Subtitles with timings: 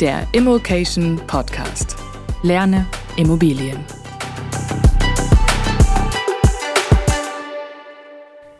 [0.00, 1.96] Der Immokation Podcast.
[2.42, 2.84] Lerne
[3.16, 3.78] Immobilien.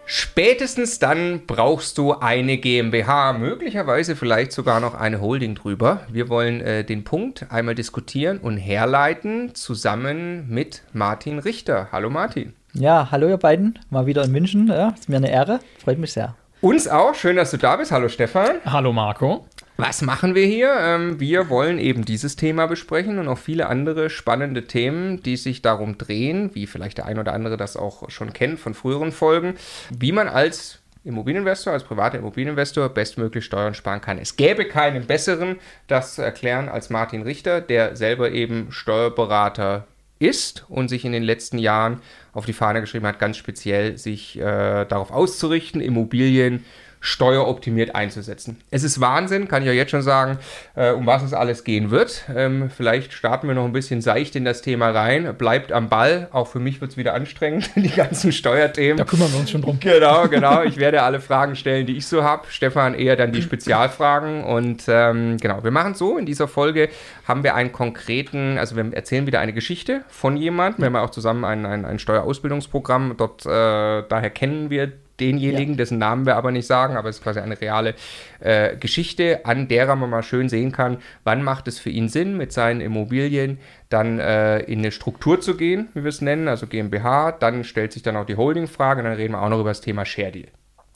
[0.07, 6.03] Spätestens dann brauchst du eine GmbH, möglicherweise vielleicht sogar noch eine Holding drüber.
[6.09, 11.89] Wir wollen äh, den Punkt einmal diskutieren und herleiten zusammen mit Martin Richter.
[11.91, 12.55] Hallo Martin.
[12.75, 14.69] Ja, hallo ihr beiden, mal wieder in München.
[14.69, 16.37] Ja, ist mir eine Ehre, freut mich sehr.
[16.65, 17.93] Uns auch, schön, dass du da bist.
[17.93, 18.53] Hallo Stefan.
[18.65, 19.45] Hallo Marco.
[19.77, 20.73] Was machen wir hier?
[20.79, 25.63] Ähm, wir wollen eben dieses Thema besprechen und auch viele andere spannende Themen, die sich
[25.63, 29.55] darum drehen, wie vielleicht der ein oder andere das auch schon kennt von früheren Folgen,
[29.91, 34.19] wie man als Immobilieninvestor, als privater Immobilieninvestor bestmöglich Steuern sparen kann.
[34.19, 35.57] Es gäbe keinen besseren,
[35.89, 39.89] das zu erklären, als Martin Richter, der selber eben Steuerberater
[40.21, 42.01] ist und sich in den letzten Jahren
[42.33, 46.65] auf die Fahne geschrieben hat, ganz speziell sich äh, darauf auszurichten, Immobilien
[47.05, 48.57] steueroptimiert einzusetzen.
[48.71, 50.39] Es ist Wahnsinn, kann ich ja jetzt schon sagen,
[50.75, 52.25] äh, um was es alles gehen wird.
[52.35, 55.35] Ähm, vielleicht starten wir noch ein bisschen seicht in das Thema rein.
[55.37, 56.29] Bleibt am Ball.
[56.33, 58.97] Auch für mich wird es wieder anstrengend, die ganzen Steuerthemen.
[58.97, 59.79] Da kümmern wir uns schon drum.
[59.81, 60.63] Genau, genau.
[60.63, 62.47] Ich werde alle Fragen stellen, die ich so habe.
[62.49, 64.43] Stefan eher dann die Spezialfragen.
[64.43, 66.17] Und ähm, genau, wir machen es so.
[66.17, 66.89] In dieser Folge
[67.29, 70.81] haben wir einen konkreten, also wir erzählen wieder eine Geschichte von jemandem.
[70.81, 73.17] Wir haben ja auch zusammen ein, ein, ein Steuerausbildungsprogramm.
[73.19, 75.77] Dort, äh, daher kennen wir denjenigen, ja.
[75.77, 77.95] dessen Namen wir aber nicht sagen, aber es ist quasi eine reale
[78.41, 82.37] äh, Geschichte, an der man mal schön sehen kann, wann macht es für ihn Sinn,
[82.37, 83.59] mit seinen Immobilien
[83.89, 87.33] dann äh, in eine Struktur zu gehen, wie wir es nennen, also GmbH.
[87.33, 89.81] Dann stellt sich dann auch die Holding-Frage und dann reden wir auch noch über das
[89.81, 90.49] Thema Share Deal.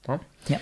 [0.06, 0.20] Ja?
[0.48, 0.60] ja.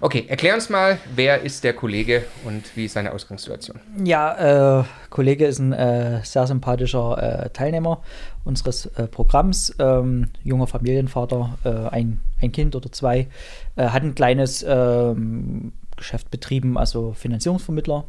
[0.00, 3.80] Okay, erklär uns mal, wer ist der Kollege und wie ist seine Ausgangssituation?
[4.04, 8.00] Ja, äh, Kollege ist ein äh, sehr sympathischer äh, Teilnehmer
[8.44, 13.26] unseres äh, Programms, ähm, junger Familienvater, äh, ein, ein Kind oder zwei,
[13.74, 18.04] äh, hat ein kleines ähm, Geschäft betrieben, also Finanzierungsvermittler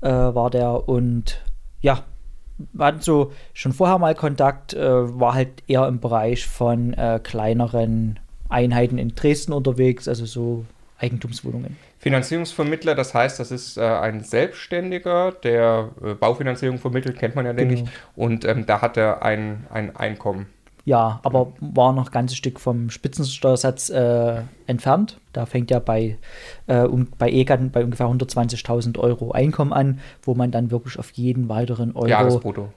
[0.00, 1.42] war der und
[1.80, 2.04] ja,
[2.72, 8.98] wir hatten so schon vorher mal Kontakt, war halt eher im Bereich von kleineren Einheiten
[8.98, 10.64] in Dresden unterwegs, also so
[10.98, 11.76] Eigentumswohnungen.
[11.98, 17.52] Finanzierungsvermittler, das heißt, das ist äh, ein Selbstständiger, der äh, Baufinanzierung vermittelt, kennt man ja,
[17.52, 17.88] denke genau.
[17.88, 18.22] ich.
[18.22, 20.46] Und ähm, da hat er ein, ein Einkommen.
[20.86, 25.18] Ja, aber war noch ein ganzes Stück vom Spitzensteuersatz äh, entfernt.
[25.32, 26.16] Da fängt ja bei,
[26.68, 31.10] äh, um, bei EGAN bei ungefähr 120.000 Euro Einkommen an, wo man dann wirklich auf
[31.10, 32.06] jeden weiteren Euro.
[32.06, 32.72] Jahresbrutto.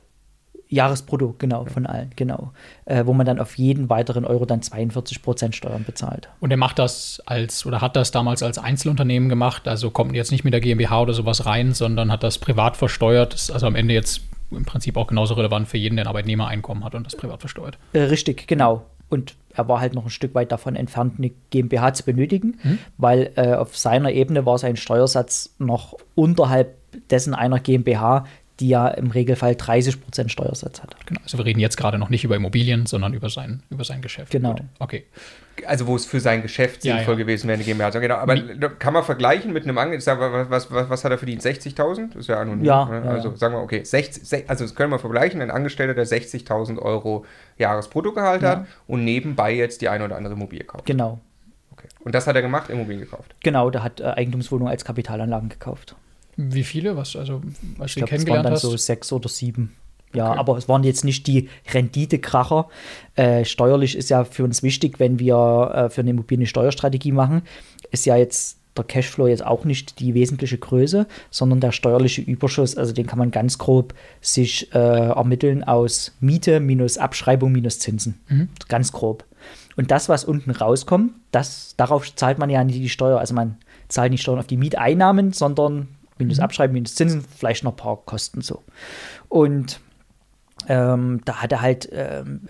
[0.70, 2.52] Jahresbrutto, genau, von allen, genau.
[2.86, 6.30] Äh, wo man dann auf jeden weiteren Euro dann 42 Prozent Steuern bezahlt.
[6.40, 10.32] Und er macht das als oder hat das damals als Einzelunternehmen gemacht, also kommt jetzt
[10.32, 13.76] nicht mit der GmbH oder sowas rein, sondern hat das privat versteuert, ist also am
[13.76, 14.22] Ende jetzt
[14.52, 17.78] im Prinzip auch genauso relevant für jeden, der ein Arbeitnehmereinkommen hat und das privat versteuert.
[17.94, 18.86] Äh, richtig, genau.
[19.10, 22.80] Und er war halt noch ein Stück weit davon entfernt, eine GmbH zu benötigen, mhm.
[22.98, 26.76] weil äh, auf seiner Ebene war sein Steuersatz noch unterhalb
[27.10, 28.26] dessen einer GmbH,
[28.60, 30.96] die ja im Regelfall 30 Prozent Steuersatz hat.
[31.06, 34.02] Genau, also wir reden jetzt gerade noch nicht über Immobilien, sondern über sein, über sein
[34.02, 34.32] Geschäft.
[34.32, 34.54] Genau.
[34.54, 34.64] Gut.
[34.80, 35.06] Okay.
[35.66, 37.16] Also wo es für sein Geschäft sinnvoll ja, ja.
[37.18, 37.88] gewesen wäre, eine GmbH.
[37.88, 38.70] Also genau, aber Wie?
[38.80, 41.42] kann man vergleichen mit einem Angestellten, was, was, was, hat er verdient?
[41.42, 42.18] 60.000?
[42.18, 42.64] Ist ja anonym.
[42.64, 43.02] Ja, ne?
[43.06, 46.80] ja, Also sagen wir, okay, 60, also das können wir vergleichen, ein Angestellter, der 60.000
[46.80, 47.26] Euro
[47.58, 50.86] Jahresbruttogehalt hat und nebenbei jetzt die eine oder andere Immobilie kauft.
[50.86, 51.20] Genau.
[51.72, 51.88] Okay.
[52.02, 53.36] Und das hat er gemacht, Immobilien gekauft?
[53.44, 55.96] Genau, der hat äh, Eigentumswohnungen als Kapitalanlagen gekauft.
[56.52, 56.96] Wie viele?
[56.96, 57.42] Was, also,
[57.78, 58.62] was ich du glaub, kennengelernt waren dann hast?
[58.62, 59.76] so sechs oder sieben.
[60.14, 60.40] Ja, okay.
[60.40, 62.68] aber es waren jetzt nicht die Renditekracher.
[63.16, 67.12] Äh, steuerlich ist ja für uns wichtig, wenn wir äh, für eine Immobilie eine Steuerstrategie
[67.12, 67.44] machen,
[67.92, 72.78] ist ja jetzt der Cashflow jetzt auch nicht die wesentliche Größe, sondern der steuerliche Überschuss,
[72.78, 78.20] also den kann man ganz grob sich äh, ermitteln aus Miete minus Abschreibung minus Zinsen.
[78.30, 78.50] Mhm.
[78.68, 79.26] Ganz grob.
[79.76, 83.20] Und das, was unten rauskommt, das, darauf zahlt man ja nicht die Steuer.
[83.20, 83.58] Also man
[83.90, 85.88] zahlt nicht Steuern auf die Mieteinnahmen, sondern
[86.20, 86.44] minus mhm.
[86.44, 88.64] Abschreiben, minus Zinsen, vielleicht noch ein paar Kosten so.
[89.28, 89.80] Und
[90.68, 92.42] ähm, da hat er halt ähm,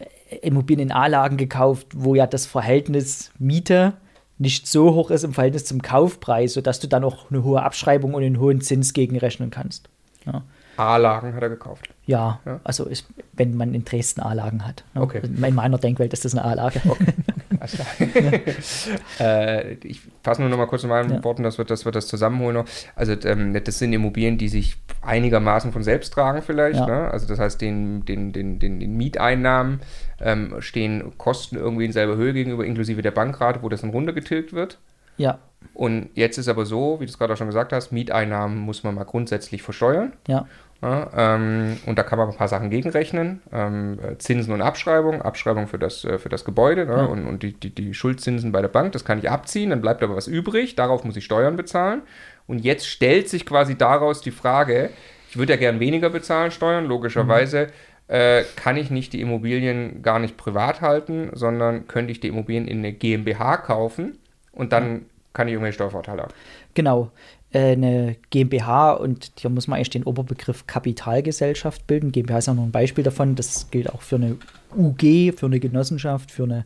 [0.41, 3.93] Immobilien in A-Lagen gekauft, wo ja das Verhältnis Miete
[4.37, 8.13] nicht so hoch ist im Verhältnis zum Kaufpreis, sodass du dann auch eine hohe Abschreibung
[8.13, 9.89] und einen hohen Zins gegenrechnen kannst.
[10.25, 10.43] Ja.
[10.79, 11.89] A-Lagen hat er gekauft.
[12.05, 12.59] Ja, ja.
[12.63, 14.83] also ist, wenn man in Dresden A-Lagen hat.
[14.93, 15.01] Ne?
[15.01, 15.21] Okay.
[15.23, 16.81] In meiner Denkwelt ist das eine A-Lage.
[16.87, 17.13] Okay.
[19.19, 21.23] äh, ich fasse nur noch mal kurz in meinen ja.
[21.23, 22.55] Worten, dass wir, dass wir das zusammenholen.
[22.55, 22.65] Noch.
[22.95, 26.79] Also ähm, das sind Immobilien, die sich einigermaßen von selbst tragen vielleicht.
[26.79, 26.85] Ja.
[26.85, 27.11] Ne?
[27.11, 29.81] Also das heißt, den, den, den, den, den Mieteinnahmen
[30.21, 34.53] ähm, stehen Kosten irgendwie in selber Höhe gegenüber, inklusive der Bankrate, wo das dann runtergetilgt
[34.53, 34.79] wird.
[35.17, 35.39] Ja.
[35.73, 38.83] Und jetzt ist aber so, wie du es gerade auch schon gesagt hast, Mieteinnahmen muss
[38.83, 40.13] man mal grundsätzlich versteuern.
[40.27, 40.47] Ja.
[40.81, 43.41] Ja, ähm, und da kann man ein paar Sachen gegenrechnen.
[43.51, 45.21] Ähm, Zinsen und Abschreibung.
[45.21, 46.93] Abschreibung für das, äh, für das Gebäude ne?
[46.93, 47.05] ja.
[47.05, 50.03] und, und die, die, die Schuldzinsen bei der Bank, das kann ich abziehen, dann bleibt
[50.03, 50.75] aber was übrig.
[50.75, 52.03] Darauf muss ich Steuern bezahlen.
[52.47, 54.89] Und jetzt stellt sich quasi daraus die Frage,
[55.29, 57.67] ich würde ja gern weniger bezahlen, Steuern, logischerweise.
[57.67, 58.13] Mhm.
[58.15, 62.67] Äh, kann ich nicht die Immobilien gar nicht privat halten, sondern könnte ich die Immobilien
[62.67, 64.17] in eine GmbH kaufen
[64.51, 66.33] und dann kann ich irgendwelche Steuervorteile haben.
[66.73, 67.11] Genau.
[67.51, 72.11] Äh, eine GmbH und hier muss man eigentlich den Oberbegriff Kapitalgesellschaft bilden.
[72.11, 73.35] GmbH ist ja noch ein Beispiel davon.
[73.35, 74.37] Das gilt auch für eine
[74.77, 76.65] UG, für eine Genossenschaft, für eine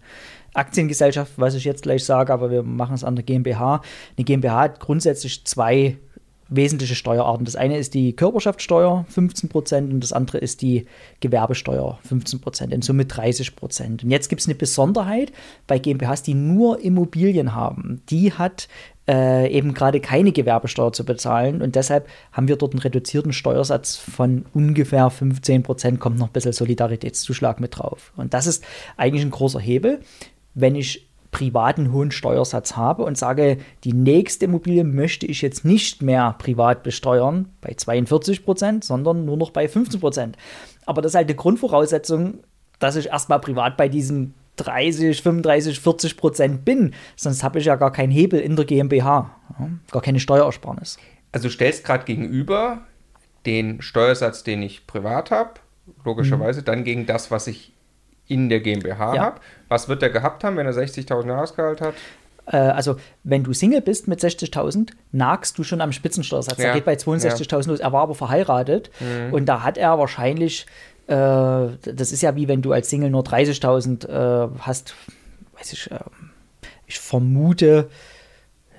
[0.53, 3.81] Aktiengesellschaft, was ich jetzt gleich sage, aber wir machen es an der GmbH.
[4.17, 5.97] Eine GmbH hat grundsätzlich zwei
[6.55, 7.45] wesentliche Steuerarten.
[7.45, 10.85] Das eine ist die Körperschaftssteuer, 15 Prozent, und das andere ist die
[11.19, 14.03] Gewerbesteuer, 15 Prozent, in Summe 30 Prozent.
[14.03, 15.31] Und jetzt gibt es eine Besonderheit
[15.67, 18.01] bei GmbHs, die nur Immobilien haben.
[18.09, 18.67] Die hat
[19.07, 21.61] äh, eben gerade keine Gewerbesteuer zu bezahlen.
[21.61, 26.33] Und deshalb haben wir dort einen reduzierten Steuersatz von ungefähr 15 Prozent, kommt noch ein
[26.33, 28.13] bisschen Solidaritätszuschlag mit drauf.
[28.15, 28.63] Und das ist
[28.97, 30.01] eigentlich ein großer Hebel,
[30.53, 36.01] wenn ich privaten hohen Steuersatz habe und sage, die nächste Immobilie möchte ich jetzt nicht
[36.01, 40.37] mehr privat besteuern bei 42 Prozent, sondern nur noch bei 15 Prozent.
[40.85, 42.39] Aber das ist halt eine Grundvoraussetzung,
[42.79, 46.93] dass ich erstmal privat bei diesen 30, 35, 40 Prozent bin.
[47.15, 50.97] Sonst habe ich ja gar keinen Hebel in der GmbH, ja, gar keine Steuerersparnis.
[51.31, 52.81] Also du stellst gerade gegenüber
[53.45, 55.55] den Steuersatz, den ich privat habe,
[56.05, 56.65] logischerweise, mhm.
[56.65, 57.72] dann gegen das, was ich
[58.27, 59.21] in der GmbH ja.
[59.21, 59.41] habe.
[59.67, 61.93] Was wird er gehabt haben, wenn er 60.000 Jahresgehalt hat?
[62.45, 66.57] Äh, also, wenn du Single bist mit 60.000, nagst du schon am Spitzensteuersatz.
[66.57, 66.65] Ja.
[66.65, 67.79] Der geht bei 62.000 los.
[67.79, 69.33] Er war aber verheiratet mhm.
[69.33, 70.65] und da hat er wahrscheinlich
[71.07, 74.95] äh, das ist ja wie wenn du als Single nur 30.000 äh, hast,
[75.57, 75.99] weiß ich, äh,
[76.87, 77.89] ich vermute,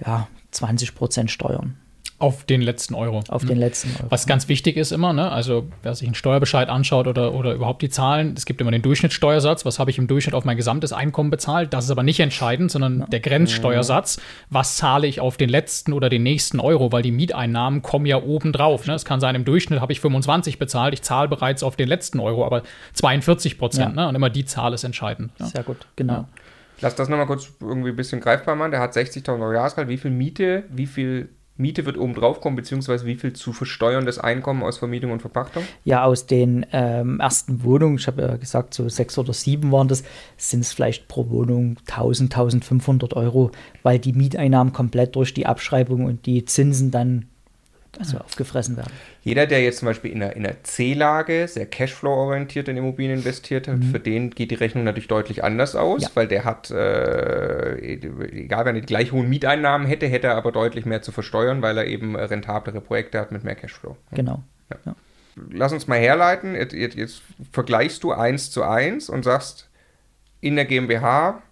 [0.05, 1.77] ja, 20% Steuern.
[2.25, 3.23] Auf den letzten Euro.
[3.29, 3.49] Auf mhm.
[3.49, 4.11] den letzten Euro.
[4.11, 5.31] Was ganz wichtig ist immer, ne?
[5.31, 8.81] also wer sich einen Steuerbescheid anschaut oder, oder überhaupt die Zahlen, es gibt immer den
[8.81, 11.75] Durchschnittssteuersatz, was habe ich im Durchschnitt auf mein gesamtes Einkommen bezahlt.
[11.75, 13.07] Das ist aber nicht entscheidend, sondern ja.
[13.09, 17.83] der Grenzsteuersatz, was zahle ich auf den letzten oder den nächsten Euro, weil die Mieteinnahmen
[17.83, 18.87] kommen ja oben drauf.
[18.87, 18.95] Ne?
[18.95, 22.21] Es kann sein, im Durchschnitt habe ich 25 bezahlt, ich zahle bereits auf den letzten
[22.21, 22.63] Euro, aber
[22.95, 23.97] 42 Prozent.
[23.97, 24.03] Ja.
[24.05, 24.09] Ne?
[24.09, 25.31] Und immer die Zahl ist entscheidend.
[25.39, 25.47] Ja.
[25.47, 26.25] Sehr gut, genau.
[26.81, 28.71] Lass das nochmal kurz irgendwie ein bisschen greifbar machen.
[28.71, 29.89] Der hat 60.000 Euro Jahresgehalt.
[29.89, 34.19] Wie viel Miete, wie viel Miete wird oben drauf kommen, beziehungsweise wie viel zu versteuerndes
[34.19, 35.63] Einkommen aus Vermietung und Verpachtung?
[35.85, 39.87] Ja, aus den ähm, ersten Wohnungen, ich habe ja gesagt, so sechs oder sieben waren
[39.87, 40.03] das,
[40.37, 43.53] sind es vielleicht pro Wohnung 1000, 1500 Euro,
[43.85, 47.27] weil die Mieteinnahmen komplett durch die Abschreibung und die Zinsen dann
[47.99, 48.93] also aufgefressen werden.
[49.23, 53.69] Jeder, der jetzt zum Beispiel in einer, in einer C-Lage sehr Cashflow-orientiert in Immobilien investiert
[53.69, 56.09] hat, für den geht die Rechnung natürlich deutlich anders aus, Ja.
[56.15, 60.53] weil der hat, äh, egal wenn er die gleich hohen Mieteinnahmen hätte, hätte er aber
[60.53, 63.97] deutlich mehr zu versteuern, weil er eben rentablere Projekte hat mit mehr Cashflow.
[64.13, 64.43] Genau.
[65.51, 66.55] Lass uns mal herleiten.
[66.55, 69.69] Jetzt, jetzt, jetzt vergleichst du eins zu eins und sagst,
[70.41, 71.43] in der GmbH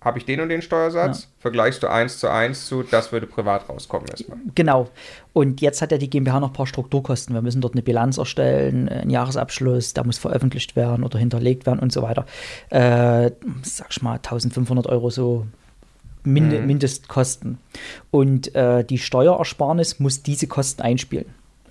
[0.00, 3.68] habe ich den und den Steuersatz, vergleichst du eins zu eins zu, das würde privat
[3.68, 4.38] rauskommen erstmal.
[4.54, 4.88] Genau.
[5.32, 7.34] Und jetzt hat ja die GmbH noch ein paar Strukturkosten.
[7.34, 11.80] Wir müssen dort eine Bilanz erstellen, einen Jahresabschluss, der muss veröffentlicht werden oder hinterlegt werden
[11.80, 12.26] und so weiter.
[12.70, 15.46] Äh, sag ich mal, 1500 Euro so
[16.22, 17.58] Mind Mindestkosten.
[18.10, 21.26] Und äh, die Steuerersparnis muss diese Kosten einspielen.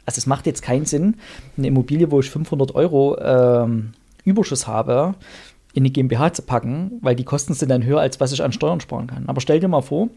[0.06, 1.16] Also es macht jetzt keinen Sinn,
[1.58, 3.94] eine Immobilie, wo ich 500 Euro ähm,
[4.24, 5.16] Überschuss habe,
[5.78, 8.52] in die GmbH zu packen, weil die Kosten sind dann höher, als was ich an
[8.52, 9.26] Steuern sparen kann.
[9.28, 10.10] Aber stell dir mal vor,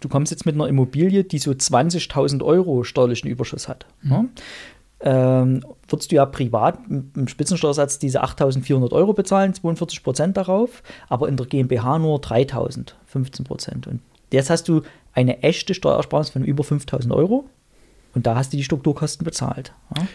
[0.00, 3.84] du kommst jetzt mit einer Immobilie, die so 20.000 Euro steuerlichen Überschuss hat.
[4.00, 4.30] Ne?
[5.00, 10.82] Ähm, würdest du ja privat mit einem Spitzensteuersatz diese 8.400 Euro bezahlen, 42 Prozent darauf,
[11.10, 13.86] aber in der GmbH nur 3.000, 15 Prozent.
[13.86, 14.00] Und
[14.32, 14.80] jetzt hast du
[15.12, 17.44] eine echte Steuersparnis von über 5.000 Euro
[18.14, 19.74] und da hast du die Strukturkosten bezahlt.
[19.98, 20.06] Ja?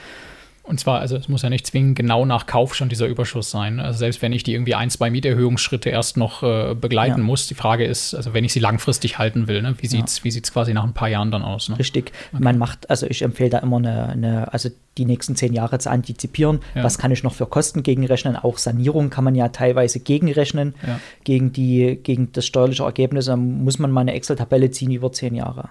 [0.70, 3.80] Und zwar, also es muss ja nicht zwingend genau nach Kauf schon dieser Überschuss sein.
[3.80, 7.26] Also selbst wenn ich die irgendwie ein, zwei Mieterhöhungsschritte erst noch äh, begleiten Ja.
[7.26, 10.30] muss, die Frage ist, also wenn ich sie langfristig halten will, ne, wie sieht's, wie
[10.30, 11.70] sieht's quasi nach ein paar Jahren dann aus?
[11.70, 11.80] Ne?
[11.80, 12.12] Richtig.
[12.32, 15.90] Man macht, also ich empfehle da immer eine, eine, also die nächsten zehn Jahre zu
[15.90, 16.60] antizipieren.
[16.76, 16.84] Ja.
[16.84, 18.36] Was kann ich noch für Kosten gegenrechnen?
[18.36, 20.76] Auch Sanierung kann man ja teilweise gegenrechnen.
[20.86, 21.00] Ja.
[21.24, 25.34] Gegen, die, gegen das steuerliche Ergebnis Da muss man mal eine Excel-Tabelle ziehen über zehn
[25.34, 25.70] Jahre.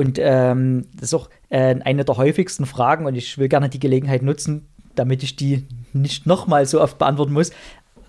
[0.00, 3.78] Und ähm, das ist auch äh, eine der häufigsten Fragen und ich will gerne die
[3.78, 7.50] Gelegenheit nutzen, damit ich die nicht nochmal so oft beantworten muss.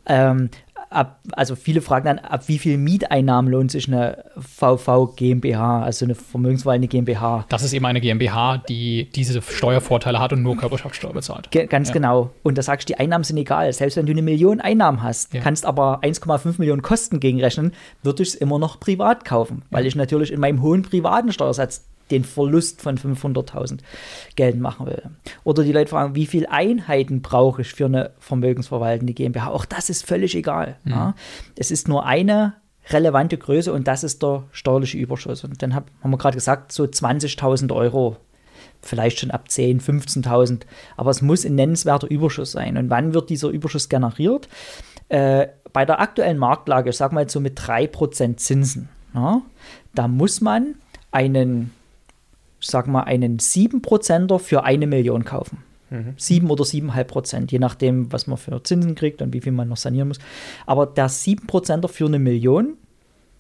[0.05, 0.49] Ähm,
[0.91, 6.05] ab, also viele fragen dann, ab wie viel Mieteinnahmen lohnt sich eine VV GmbH, also
[6.05, 7.45] eine vermögensverwaltende GmbH?
[7.49, 11.49] Das ist eben eine GmbH, die diese Steuervorteile hat und nur Körperschaftssteuer bezahlt.
[11.51, 11.93] Ge ganz Ja.
[11.93, 12.31] genau.
[12.43, 13.71] Und da sagst du, die Einnahmen sind egal.
[13.73, 15.41] Selbst wenn du eine Million Einnahmen hast, Ja.
[15.41, 19.95] kannst aber 1,5 Millionen Kosten gegenrechnen, würde ich es immer noch privat kaufen, weil ich
[19.95, 23.79] natürlich in meinem hohen privaten Steuersatz den Verlust von 500.000
[24.35, 25.01] geltend machen will.
[25.43, 29.49] Oder die Leute fragen, wie viele Einheiten brauche ich für eine vermögensverwaltende GmbH?
[29.49, 30.77] Auch das ist völlig egal.
[30.85, 31.15] Ja.
[31.55, 32.53] Es ist nur eine
[32.89, 35.43] relevante Größe und das ist der steuerliche Überschuss.
[35.43, 38.17] Und dann hab, haben wir gerade gesagt, so 20.000 Euro
[38.81, 40.61] vielleicht schon ab 10, 15.000.
[40.97, 42.77] Aber es muss ein nennenswerter Überschuss sein.
[42.77, 44.49] Und wann wird dieser Überschuss generiert?
[45.09, 49.41] Äh, bei der aktuellen Marktlage, ich sage mal so mit 3% Zinsen, ja,
[49.93, 50.75] da muss man
[51.11, 51.73] einen,
[52.61, 55.63] sag mal, einen 7%er für eine Million kaufen.
[56.15, 59.67] 7 oder 7,5 Prozent, je nachdem, was man für Zinsen kriegt und wie viel man
[59.67, 60.19] noch sanieren muss.
[60.65, 62.77] Aber der 7 Prozenter für eine Million,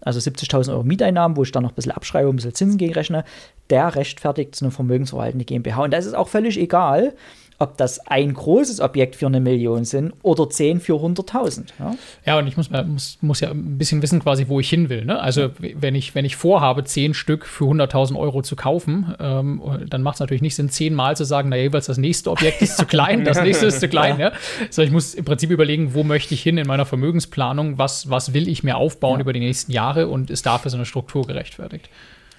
[0.01, 3.23] also 70.000 Euro Mieteinnahmen, wo ich dann noch ein bisschen abschreibe, ein bisschen Zinsen gegenrechne,
[3.69, 5.83] der rechtfertigt so eine vermögensverwaltende GmbH.
[5.83, 7.13] Und da ist auch völlig egal,
[7.61, 11.65] ob das ein großes Objekt für eine Million sind oder 10 für 100.000.
[11.79, 11.95] Ja?
[12.25, 15.05] Ja, und ich muss, muss, muss ja ein bisschen wissen, quasi, wo ich hin will.
[15.05, 15.19] Ne?
[15.19, 20.01] Also, wenn ich, wenn ich vorhabe, zehn Stück für 100.000 Euro zu kaufen, ähm, dann
[20.01, 22.85] macht es natürlich nicht Sinn, zehnmal zu sagen, na jeweils das nächste Objekt ist zu
[22.85, 24.19] klein, das nächste ist zu klein.
[24.19, 24.31] Ja.
[24.71, 28.33] So, ich muss im Prinzip überlegen, wo möchte ich hin in meiner Vermögensplanung, was, was
[28.33, 29.21] will ich mir aufbauen Ja.
[29.21, 31.89] über die nächsten Jahre und ist dafür so eine Struktur gerechtfertigt.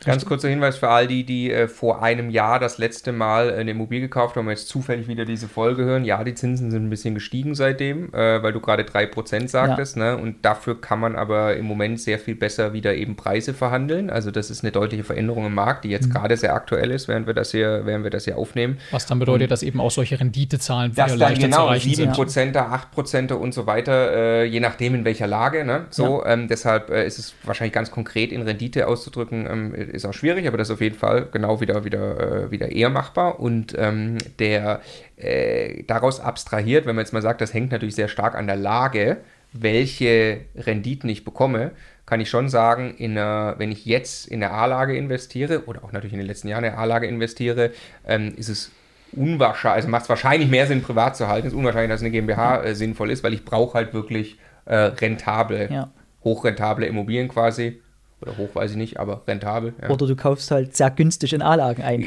[0.04, 3.71] Ganz kurzer Hinweis für all die, die äh, vor einem Jahr das letzte Mal eine
[3.71, 6.04] Immobilie gekauft haben und jetzt zufällig wieder diese Folge hören.
[6.04, 9.97] Ja, die Zinsen sind ein bisschen gestiegen seitdem, äh, weil du gerade 3% sagtest.
[9.97, 10.16] Ne?
[10.16, 14.11] Und dafür kann man aber im Moment sehr viel besser wieder eben Preise verhandeln.
[14.11, 17.26] Also das ist eine deutliche Veränderung im Markt, die jetzt gerade sehr aktuell ist, während
[17.26, 18.78] wir das hier, während wir das hier aufnehmen.
[18.90, 22.14] Was dann bedeutet, dass eben auch solche Renditezahlen wieder leichter zu genau erreichen sind.
[22.14, 25.64] 7%, 8% und so weiter, äh, je nachdem in welcher Lage.
[25.64, 25.87] Ne?
[25.90, 30.12] So, ähm, deshalb äh, ist es wahrscheinlich ganz konkret in Rendite auszudrücken, ähm, ist auch
[30.14, 33.40] schwierig, aber das ist auf jeden Fall genau wieder, wieder, äh, wieder eher machbar.
[33.40, 34.80] Und ähm, der
[35.16, 38.56] äh, daraus abstrahiert, wenn man jetzt mal sagt, das hängt natürlich sehr stark an der
[38.56, 39.18] Lage,
[39.52, 41.72] welche Renditen ich bekomme,
[42.06, 45.92] kann ich schon sagen, in einer, wenn ich jetzt in der A-Lage investiere oder auch
[45.92, 47.70] natürlich in den letzten Jahren in der A-Lage investiere,
[48.06, 48.72] ähm, ist es
[49.12, 51.46] unwahrscheinlich, also macht es wahrscheinlich mehr Sinn, privat zu halten.
[51.46, 54.75] Es ist unwahrscheinlich, dass eine GmbH äh, sinnvoll ist, weil ich brauche halt wirklich äh,
[54.75, 55.90] rentable, Ja.
[56.25, 57.80] hochrentable Immobilien quasi.
[58.23, 59.75] Oder hoch weiß ich nicht, aber rentabel.
[59.83, 59.91] Ja.
[59.91, 62.07] Oder du kaufst halt sehr günstig in A-Lagen ein.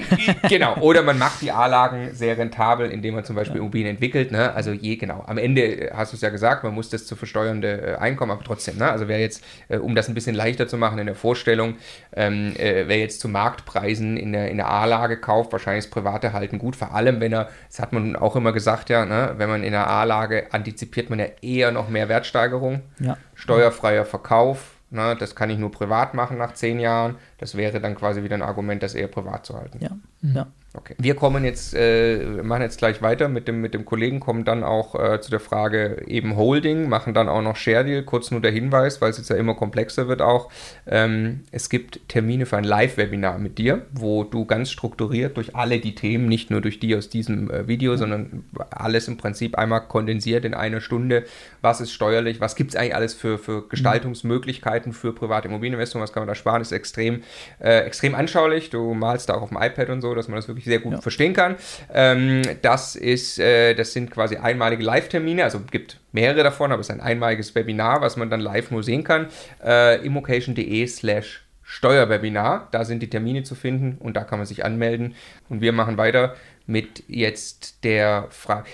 [0.49, 4.31] genau, oder man macht die A-Lagen sehr rentabel, indem man zum Beispiel Immobilien entwickelt.
[4.31, 4.53] Ne?
[4.53, 5.23] Also je, genau.
[5.27, 8.31] Am Ende äh, hast du es ja gesagt, man muss das zu versteuernde äh, Einkommen,
[8.31, 8.89] aber trotzdem, ne?
[8.89, 11.75] also wer jetzt, äh, um das ein bisschen leichter zu machen in der Vorstellung,
[12.15, 16.31] ähm, äh, wer jetzt zu Marktpreisen in der, in der A-Lage kauft, wahrscheinlich das private
[16.33, 19.33] Halten gut, vor allem wenn er, das hat man auch immer gesagt, ja, ne?
[19.37, 23.17] wenn man in der A-Lage antizipiert man ja eher noch mehr Wertsteigerung Ja.
[23.33, 24.74] steuerfreier Verkauf.
[24.91, 27.17] Ne, das kann ich nur privat machen nach zehn Jahren.
[27.37, 29.79] Das wäre dann quasi wieder ein Argument, das eher privat zu halten.
[29.81, 30.47] Ja, ja.
[30.77, 30.95] Okay.
[30.97, 34.63] Wir kommen jetzt, äh, machen jetzt gleich weiter mit dem, mit dem Kollegen, kommen dann
[34.63, 38.03] auch äh, zu der Frage eben Holding, machen dann auch noch Share Deal.
[38.03, 40.49] Kurz nur der Hinweis, weil es jetzt ja immer komplexer wird auch.
[40.85, 45.79] Ähm, es gibt Termine für ein Live-Webinar mit dir, wo du ganz strukturiert durch alle
[45.79, 49.81] die Themen, nicht nur durch die aus diesem äh, Video, sondern alles im Prinzip einmal
[49.81, 51.25] kondensiert in einer Stunde.
[51.61, 52.41] Was ist steuerlich?
[52.41, 56.03] Was gibt es eigentlich alles für, für Gestaltungsmöglichkeiten für private Immobilieninvestment?
[56.03, 56.61] Was kann man da sparen?
[56.61, 57.23] Ist extrem,
[57.59, 58.69] äh, extrem anschaulich.
[58.69, 60.93] Du malst da auch auf dem iPad und so, dass man das wirklich sehr gut
[60.93, 61.01] Ja.
[61.01, 61.55] verstehen kann.
[61.93, 66.89] Ähm, das ist, äh, das sind quasi einmalige Live-Termine, also gibt mehrere davon, aber es
[66.89, 69.27] ist ein einmaliges Webinar, was man dann live nur sehen kann.
[69.63, 74.63] Äh, immocation.de slash Steuerwebinar, da sind die Termine zu finden und da kann man sich
[74.63, 75.15] anmelden.
[75.49, 76.35] Und wir machen weiter
[76.67, 78.67] mit jetzt der Frage.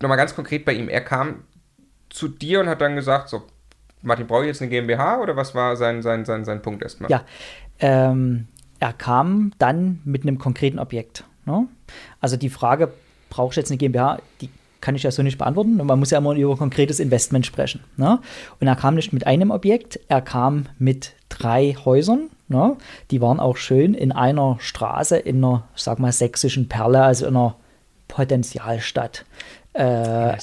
[0.00, 1.44] Nochmal ganz konkret bei ihm, er kam
[2.08, 3.42] zu dir und hat dann gesagt, so,
[4.02, 7.10] Martin, brauche ich jetzt eine GmbH oder was war sein, sein, sein, sein Punkt erstmal?
[7.10, 7.24] Ja,
[7.80, 8.48] ähm,
[8.84, 11.24] er kam dann mit einem konkreten Objekt.
[11.46, 11.66] Ne?
[12.20, 12.92] Also die Frage,
[13.30, 14.50] brauchst du jetzt eine GmbH, die
[14.82, 15.76] kann ich ja so nicht beantworten.
[15.76, 17.82] Man muss ja immer über konkretes Investment sprechen.
[17.96, 18.20] Ne?
[18.60, 22.28] Und er kam nicht mit einem Objekt, er kam mit drei Häusern.
[22.48, 22.76] Ne?
[23.10, 27.24] Die waren auch schön in einer Straße, in einer, ich sag mal, sächsischen Perle, also
[27.26, 27.56] in einer
[28.08, 29.24] Potenzialstadt.
[29.72, 30.36] Äh,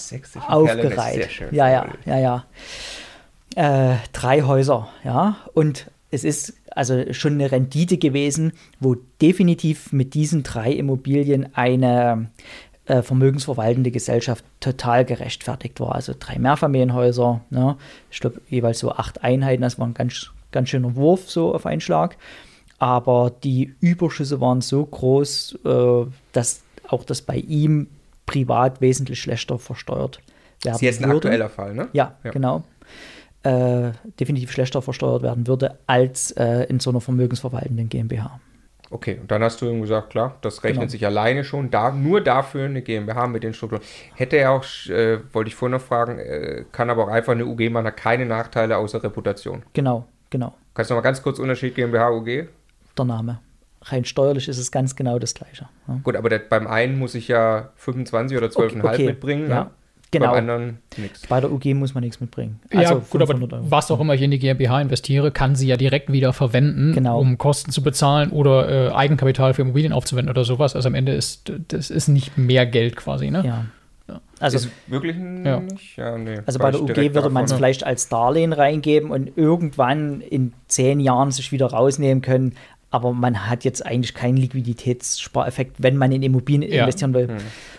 [0.48, 1.30] aufgereiht.
[1.52, 2.46] Ja, ja, ja, ja
[3.56, 5.38] äh, drei Häuser, ja.
[5.54, 12.30] Und es ist also schon eine Rendite gewesen, wo definitiv mit diesen drei Immobilien eine
[12.86, 15.96] äh, vermögensverwaltende Gesellschaft total gerechtfertigt war.
[15.96, 17.78] Also drei Mehrfamilienhäuser, ne?
[18.12, 21.66] ich glaube jeweils so acht Einheiten, das war ein ganz, ganz schöner Wurf so auf
[21.66, 22.18] einen Schlag.
[22.78, 27.88] Aber die Überschüsse waren so groß, äh, dass auch das bei ihm
[28.26, 30.26] privat wesentlich schlechter versteuert werden
[30.64, 31.28] Das ist jetzt ein würde.
[31.30, 31.90] aktueller Fall, ne?
[31.94, 32.32] Ja, Ja.
[32.32, 32.64] genau.
[33.44, 38.40] Äh, definitiv schlechter versteuert werden würde als äh, in so einer vermögensverwaltenden GmbH.
[38.92, 40.92] Okay, und dann hast du ihm gesagt, klar, das rechnet Genau.
[40.92, 43.82] sich alleine schon, da, nur dafür eine GmbH mit den Strukturen.
[44.16, 47.46] Hätte er auch, äh, wollte ich vorhin noch fragen, äh, kann aber auch einfach eine
[47.46, 49.64] UG machen, hat keine Nachteile außer Reputation.
[49.74, 50.54] Genau, genau.
[50.76, 52.48] Kannst du noch mal ganz kurz Unterschied GmbH, UG?
[52.98, 53.40] Der Name.
[53.84, 55.68] Rein steuerlich ist es ganz genau das Gleiche.
[55.88, 56.00] Ja.
[56.04, 59.06] Gut, aber der, beim einen muss ich ja 25 oder 12,5 Okay, okay.
[59.08, 59.70] mitbringen, Ja, ne?
[60.12, 60.28] Genau.
[60.32, 61.26] beim anderen nichts.
[61.28, 62.60] Bei der UG muss man nichts mitbringen.
[62.72, 63.72] ja, Also gut, aber 500 Euro.
[63.72, 67.20] was auch immer ich in die GmbH investiere, kann sie ja direkt wieder verwenden, Genau.
[67.20, 70.76] um Kosten zu bezahlen oder äh, Eigenkapital für Immobilien aufzuwenden oder sowas.
[70.76, 73.44] Also am Ende ist das ist nicht mehr Geld quasi, ne?
[73.46, 73.66] Ja.
[74.42, 75.60] Also, ist wirklich Ja.
[75.62, 75.96] nicht?
[75.98, 76.40] Ja, nee.
[76.46, 81.00] also bei der UG würde man es vielleicht als Darlehen reingeben und irgendwann in zehn
[81.00, 82.56] Jahren sich wieder rausnehmen können.
[82.92, 86.82] Aber man hat jetzt eigentlich keinen Liquiditätsspareffekt, wenn man in Immobilien Ja.
[86.82, 87.30] investieren will.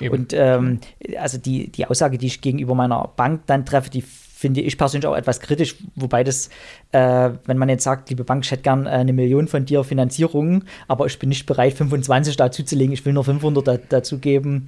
[0.00, 0.12] Eben.
[0.14, 0.80] Und ähm,
[1.18, 5.06] also die, die Aussage, die ich gegenüber meiner Bank dann treffe, die finde ich persönlich
[5.06, 6.48] auch etwas kritisch, wobei das,
[6.90, 9.84] äh, wenn man jetzt sagt, liebe Bank, ich hätte gern äh, eine Million von dir
[9.84, 13.76] Finanzierung, aber ich bin nicht bereit, 25 dazu zu legen, ich will nur 500 da,
[13.76, 14.66] dazu geben.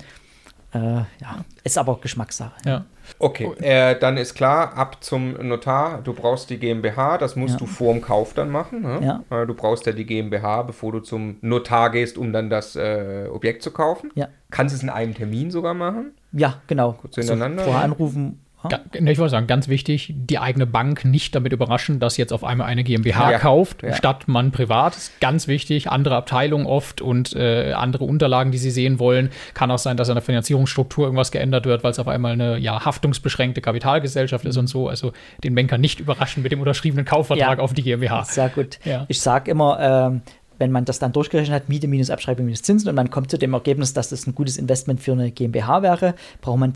[0.75, 2.53] Äh, ja, ist aber Geschmackssache.
[2.67, 2.85] Ja.
[3.19, 7.59] Okay, äh, dann ist klar, ab zum Notar, du brauchst die GmbH, das musst Ja.
[7.59, 8.83] du vor dem Kauf dann machen.
[8.83, 9.23] Ne?
[9.31, 13.29] Äh, du brauchst ja die GmbH, bevor du zum Notar gehst, um dann das äh,
[13.31, 14.11] Objekt zu kaufen.
[14.15, 14.29] Ja.
[14.51, 16.13] Kannst es in einem Termin sogar machen?
[16.33, 16.93] Ja, genau.
[16.93, 17.85] Kurz hintereinander, vorher ja.
[17.85, 18.44] anrufen.
[18.99, 22.45] Ne, Ich wollte sagen, ganz wichtig, die eigene Bank nicht damit überraschen, dass jetzt auf
[22.45, 23.39] einmal eine GmbH Ja.
[23.39, 23.95] kauft, Ja.
[23.95, 24.97] statt man privat.
[24.97, 29.31] Ist ganz wichtig, andere Abteilungen oft und äh, andere Unterlagen, die sie sehen wollen.
[29.55, 32.59] Kann auch sein, dass an der Finanzierungsstruktur irgendwas geändert wird, weil es auf einmal eine
[32.59, 34.89] ja, haftungsbeschränkte Kapitalgesellschaft ist und so.
[34.89, 37.65] Also den Banker nicht überraschen mit dem unterschriebenen Kaufvertrag Ja.
[37.65, 38.25] auf die GmbH.
[38.25, 38.79] Sehr gut.
[39.09, 40.23] Ich sage immer, ähm,
[40.59, 43.39] wenn man das dann durchgerechnet hat, Miete minus Abschreibung minus Zinsen und man kommt zu
[43.39, 46.73] dem Ergebnis, dass das ein gutes Investment für eine GmbH wäre, braucht man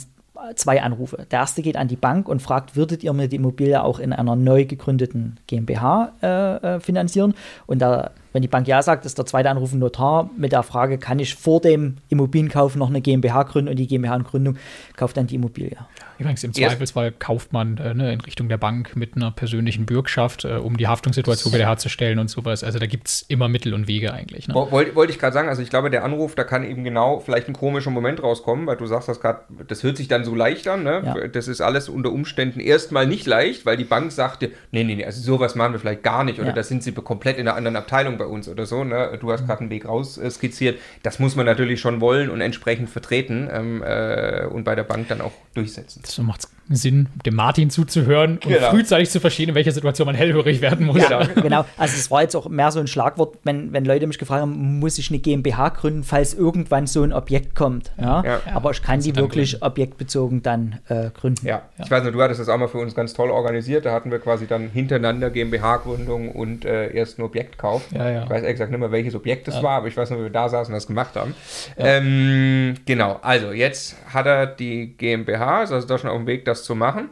[0.55, 1.27] zwei Anrufe.
[1.31, 4.13] Der erste geht an die Bank und fragt, würdet ihr mir die Immobilie auch in
[4.13, 7.35] einer neu gegründeten GmbH äh, äh, finanzieren?
[7.67, 10.63] Und da, wenn die Bank ja sagt, ist der zweite Anruf ein Notar mit der
[10.63, 14.57] Frage, kann ich vor dem Immobilienkauf noch eine GmbH gründen und die GmbH-Gründung
[14.97, 15.77] kauft dann die Immobilie.
[16.19, 20.45] Übrigens, im Zweifelsfall kauft man äh, ne, in Richtung der Bank mit einer persönlichen Bürgschaft,
[20.45, 22.65] äh, um die Haftungssituation wiederherzustellen und sowas.
[22.65, 24.49] Also da gibt es immer Mittel und Wege eigentlich.
[24.49, 24.55] Ne?
[24.55, 27.21] Wo- Wollte wollte ich gerade sagen, also ich glaube, der Anruf, da kann eben genau
[27.21, 30.35] vielleicht ein komischer Moment rauskommen, weil du sagst das gerade, das hört sich dann so
[30.35, 31.03] leicht an, ne?
[31.05, 31.29] Ja.
[31.29, 35.05] Das ist alles unter Umständen erstmal nicht leicht, weil die Bank sagte, nee, nee, nee,
[35.05, 36.55] also sowas machen wir vielleicht gar nicht oder Ja.
[36.55, 39.17] da sind sie komplett in einer anderen Abteilung bei uns oder so, ne?
[39.21, 40.79] Du hast gerade einen Weg raus äh, skizziert.
[41.03, 45.09] Das muss man natürlich schon wollen und entsprechend vertreten ähm, äh, und bei der Bank
[45.09, 46.03] dann auch durchsetzen.
[46.05, 48.71] So macht es Sinn, dem Martin zuzuhören und Genau.
[48.71, 51.03] frühzeitig zu verstehen, in welcher Situation man hellhörig werden muss.
[51.03, 51.21] Genau.
[51.43, 51.65] genau.
[51.79, 54.79] Also es war jetzt auch mehr so ein Schlagwort, wenn, wenn Leute mich gefragt haben,
[54.79, 57.93] muss ich eine GmbH gründen, falls irgendwann so ein Objekt kommt.
[57.99, 58.23] Ja?
[58.23, 58.41] Ja.
[58.53, 59.67] Aber ich kann die dann wirklich gründen.
[59.67, 61.47] objektbezogen dann äh, gründen.
[61.47, 61.63] Ja.
[61.83, 63.87] ich weiß nicht, du hattest das auch mal für uns ganz toll organisiert.
[63.87, 67.83] Da hatten wir quasi dann hintereinander GmbH-Gründung und äh, erst einen Objektkauf.
[67.93, 68.25] Ja, Ja, ja.
[68.25, 70.31] Ich weiß exakt nicht mehr, welches Objekt das war, aber ich weiß noch, wie wir
[70.31, 71.35] da saßen und das gemacht haben.
[71.77, 76.45] Ähm, genau, also jetzt hat er die GmbH, ist also da schon auf dem Weg,
[76.45, 77.11] das zu machen.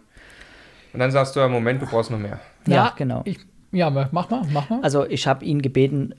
[0.92, 2.40] Und dann sagst du, ja, Moment, du brauchst noch mehr.
[2.66, 3.22] Ja, genau.
[3.24, 3.38] Ich,
[3.72, 4.80] ja, mach mal, mach mal.
[4.82, 6.14] Also ich habe ihn gebeten,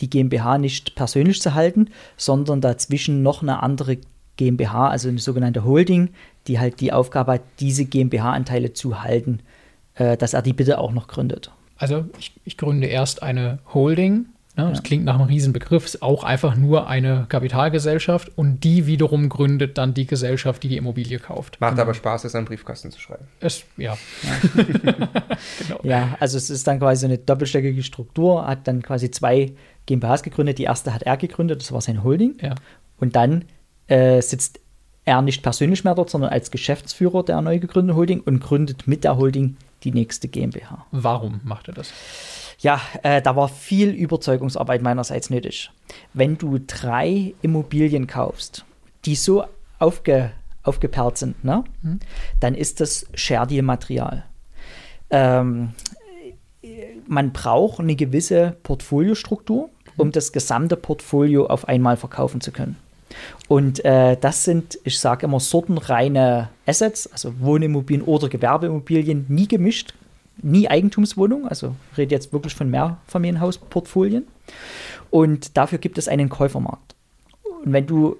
[0.00, 3.98] die GmbH nicht persönlich zu halten, sondern dazwischen noch eine andere
[4.36, 6.10] GmbH, also eine sogenannte Holding,
[6.46, 9.40] die halt die Aufgabe hat, diese GmbH-Anteile zu halten,
[9.94, 11.52] äh, dass er die bitte auch noch gründet.
[11.76, 14.26] Also ich, ich gründe erst eine Holding.
[14.56, 14.70] Ne?
[14.70, 19.78] Das klingt nach einem Riesenbegriff, ist auch einfach nur eine Kapitalgesellschaft und die wiederum gründet
[19.78, 21.60] dann die Gesellschaft, die die Immobilie kauft.
[21.60, 23.24] Macht aber Spaß, es an Briefkasten zu schreiben.
[23.40, 23.96] Es, ja,
[25.82, 29.54] Ja, also es ist dann quasi so eine doppelstöckige Struktur, hat dann quasi zwei
[29.86, 30.58] GmbHs gegründet.
[30.58, 32.36] Die erste hat er gegründet, das war sein Holding.
[32.40, 32.54] ja.
[32.96, 33.46] Und dann
[33.88, 34.60] äh, sitzt
[35.04, 39.04] er nicht persönlich mehr dort, sondern als Geschäftsführer der neu gegründeten Holding und gründet mit
[39.04, 40.86] der Holding die nächste GmbH.
[40.90, 41.92] Warum macht er das?
[42.58, 45.70] Ja, äh, da war viel Überzeugungsarbeit meinerseits nötig.
[46.12, 48.64] Wenn du drei Immobilien kaufst,
[49.04, 49.44] die so
[49.78, 51.64] aufge, aufgeperlt sind, ne,
[52.40, 54.24] dann ist das Share Deal Material.
[55.10, 55.74] Ähm,
[57.06, 62.76] man braucht eine gewisse Portfoliostruktur, um das gesamte Portfolio auf einmal verkaufen zu können.
[63.48, 69.94] Und äh, das sind, ich sage immer, sortenreine Assets, also Wohnimmobilien oder Gewerbeimmobilien, nie gemischt,
[70.42, 74.26] nie Eigentumswohnung, also ich rede jetzt wirklich von Mehrfamilienhausportfolien.
[75.10, 76.94] Und dafür gibt es einen Käufermarkt.
[77.64, 78.16] Und wenn du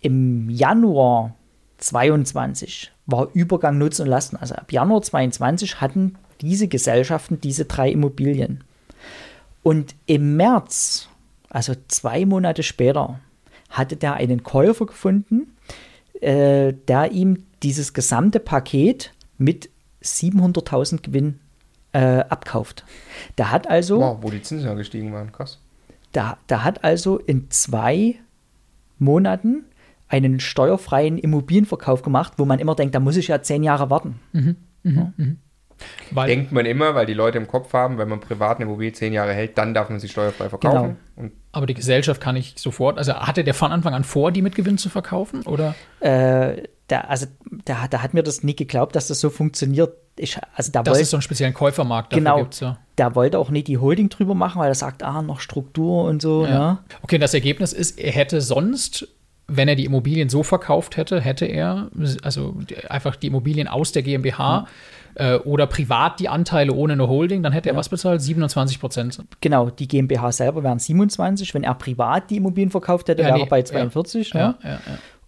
[0.00, 1.34] Im Januar
[1.78, 4.36] 22 war Übergang Nutzen und Lasten.
[4.36, 8.64] Also ab Januar 22 hatten diese Gesellschaften diese drei Immobilien.
[9.62, 11.08] Und im März,
[11.50, 13.20] also zwei Monate später,
[13.70, 15.56] hatte der einen Käufer gefunden,
[16.20, 19.70] äh, der ihm dieses gesamte Paket mit
[20.02, 21.40] 700.000 Gewinn
[21.92, 22.84] äh, abkauft.
[23.38, 25.58] Der hat also Wow, wo die Zinsen ja gestiegen waren, krass.
[26.12, 28.16] da, da hat also in zwei
[28.98, 29.64] Monaten
[30.08, 34.20] einen steuerfreien Immobilienverkauf gemacht, wo man immer denkt, da muss ich ja zehn Jahre warten.
[36.10, 38.92] Weil, Denkt man immer, weil die Leute im Kopf haben, wenn man privat eine Immobilie
[38.92, 40.96] zehn Jahre hält, dann darf man sie steuerfrei verkaufen.
[41.16, 44.42] Und aber die Gesellschaft kann ich sofort, also hatte der von Anfang an vor, die
[44.42, 45.42] mit Gewinn zu verkaufen?
[45.42, 45.74] Oder?
[46.00, 47.26] Äh, der, also,
[47.66, 49.94] der, der hat mir das nie geglaubt, dass das so funktioniert.
[50.18, 52.60] Ich, also Dass wollte, es so einen speziellen Käufermarkt dafür genau, gibt.
[52.60, 52.78] Ja.
[52.96, 56.22] der wollte auch nicht die Holding drüber machen, weil er sagt, ah, noch Struktur und
[56.22, 56.46] so.
[56.46, 56.72] Ja.
[56.72, 56.78] Ne?
[57.02, 59.08] Okay, das Ergebnis ist, er hätte sonst,
[59.46, 61.90] wenn er die Immobilien so verkauft hätte, hätte er
[62.22, 62.56] also
[62.88, 64.66] einfach die Immobilien aus der GmbH
[65.16, 68.20] äh, oder privat die Anteile ohne eine Holding, dann hätte er was bezahlt?
[68.20, 69.18] 27 Prozent.
[69.40, 71.54] Genau, die GmbH selber wären 27.
[71.54, 73.64] Wenn er privat die Immobilien verkauft hätte, Ja, wäre nee, er bei ja.
[73.64, 74.32] 42.
[74.32, 74.54] Ja, ne?
[74.62, 74.80] ja, ja.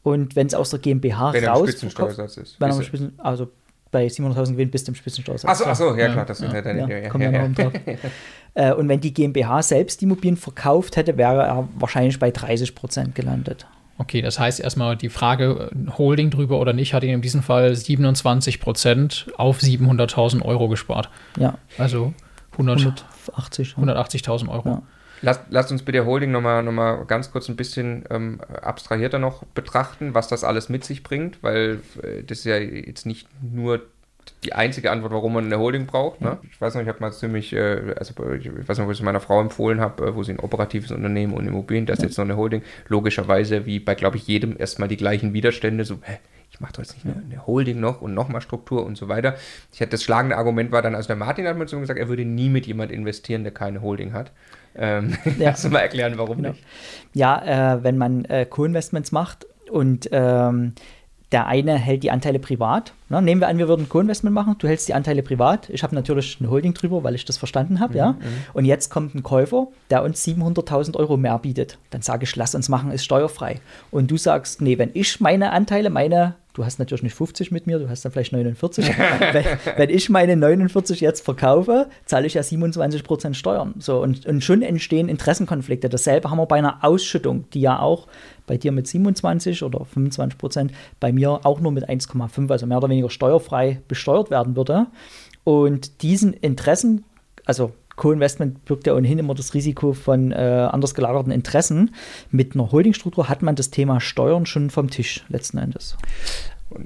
[0.03, 2.61] Und wenn es aus der GmbH wenn er raus Spitzensteuersatz ist.
[2.61, 3.49] wenn er Ist Spitzen, also
[3.91, 5.51] bei 700.000 Gewinn bis zum Spitzensteuersatz.
[5.51, 7.03] Achso, achso, ja, Ja, klar, das ist ja deine Ja, Idee.
[7.05, 7.49] Ja, kommt ja, ja ja.
[7.49, 7.73] noch drauf.
[8.55, 12.75] äh, und wenn die GmbH selbst die Immobilien verkauft hätte, wäre er wahrscheinlich bei 30
[12.75, 13.67] Prozent gelandet.
[13.99, 17.75] Okay, das heißt erstmal die Frage, Holding drüber oder nicht, hat ihn in diesem Fall
[17.75, 21.11] 27 Prozent auf 700.000 Euro gespart.
[21.37, 22.15] Ja, Also
[22.53, 23.75] 100 180.
[23.77, 24.69] 180.000 Euro.
[24.69, 24.83] Ja.
[25.21, 29.45] Lasst, lasst uns bitte Holding nochmal noch mal ganz kurz ein bisschen ähm, abstrahierter noch
[29.47, 33.83] betrachten, was das alles mit sich bringt, weil äh, das ist ja jetzt nicht nur
[34.45, 36.21] die einzige Antwort, warum man eine Holding braucht.
[36.21, 36.39] Ne?
[36.51, 39.05] Ich weiß noch, ich habe mal ziemlich, äh, also ich weiß noch, wo ich es
[39.05, 42.19] meiner Frau empfohlen habe, äh, wo sie ein operatives Unternehmen und Immobilien, das ist jetzt
[42.19, 42.63] noch eine Holding.
[42.89, 46.19] Logischerweise, wie bei, glaube ich, jedem erstmal die gleichen Widerstände, so, hä,
[46.51, 49.35] ich mache doch jetzt nicht eine, eine Holding noch und nochmal Struktur und so weiter.
[49.73, 52.09] Ich hatte das schlagende Argument war dann, also der Martin hat mir so gesagt, er
[52.09, 54.33] würde nie mit jemand investieren, der keine Holding hat.
[54.75, 55.47] Ähm, Ja.
[55.51, 56.51] Kannst du mal erklären, warum Genau.
[56.51, 56.65] nicht?
[57.13, 60.73] Ja, äh, wenn man äh, Co-Investments macht und ähm,
[61.33, 64.69] der eine hält die Anteile privat Na, nehmen wir an, wir würden Co-Investment machen, du
[64.69, 67.97] hältst die Anteile privat, ich habe natürlich eine Holding drüber, weil ich das verstanden habe,
[67.97, 68.17] ja.
[68.55, 71.79] Und jetzt kommt ein Käufer, der uns 700.000 Euro mehr bietet.
[71.91, 73.61] Dann sage ich, lass uns machen, ist steuerfrei.
[73.91, 77.69] Und du sagst, nee, wenn ich meine Anteile, meine du hast natürlich nicht 50 mit
[77.69, 78.89] mir, du hast dann vielleicht 49.
[79.33, 79.45] wenn,
[79.77, 83.75] wenn, ich meine 49 jetzt verkaufe, zahle ich ja 27 Prozent Steuern.
[83.79, 85.89] So, und, und schon entstehen Interessenkonflikte.
[85.89, 88.09] Dasselbe haben wir bei einer Ausschüttung, die ja auch
[88.49, 92.79] bei dir mit 27 oder 25 Prozent, bei mir auch nur mit 1,5, also mehr
[92.79, 94.89] oder weniger steuerfrei besteuert werden würde.
[95.45, 97.05] Und diesen Interessen,
[97.45, 101.95] also Co-Investment birgt ja ohnehin immer das Risiko von äh, anders gelagerten Interessen.
[102.31, 105.97] Mit einer Holdingstruktur hat man das Thema Steuern schon vom Tisch letzten Endes.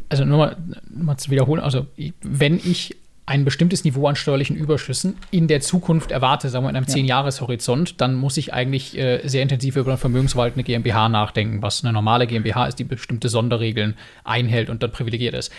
[0.08, 0.56] Also nur mal,
[0.90, 1.86] nur mal zu wiederholen, also
[2.22, 6.76] wenn ich ein bestimmtes Niveau an steuerlichen Überschüssen in der Zukunft erwarte, sagen wir in
[6.76, 6.94] einem ja.
[6.94, 11.92] 10-Jahres-Horizont, dann muss ich eigentlich äh, sehr intensiv über eine vermögensverwaltende GmbH nachdenken, was eine
[11.92, 15.52] normale GmbH ist, die bestimmte Sonderregeln einhält und dann privilegiert ist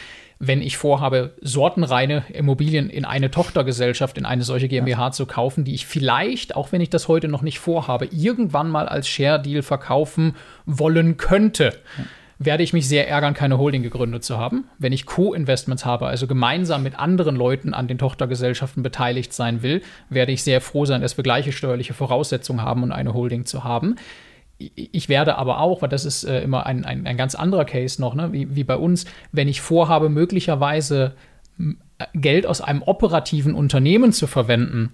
[0.45, 5.11] wenn ich vorhabe, sortenreine Immobilien in eine Tochtergesellschaft, in eine solche GmbH ja.
[5.11, 8.89] zu kaufen, die ich vielleicht, auch wenn ich das heute noch nicht vorhabe, irgendwann mal
[8.89, 11.79] als Share-Deal verkaufen wollen könnte.
[11.97, 12.03] Ja
[12.45, 14.65] werde ich mich sehr ärgern, keine Holding gegründet zu haben.
[14.77, 19.81] Wenn ich Co-Investments habe, also gemeinsam mit anderen Leuten an den Tochtergesellschaften beteiligt sein will,
[20.09, 23.63] werde ich sehr froh sein, dass wir gleiche steuerliche Voraussetzungen haben und eine Holding zu
[23.63, 23.95] haben
[24.75, 27.99] ich werde aber auch, weil das ist äh, immer ein, ein, ein, ganz anderer Case
[27.99, 31.15] noch, ne, wie, wie bei uns, wenn ich vorhabe, möglicherweise
[32.13, 34.93] Geld aus einem operativen Unternehmen zu verwenden,